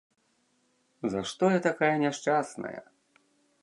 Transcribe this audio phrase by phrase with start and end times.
[1.15, 2.77] За што я такая няшчасная!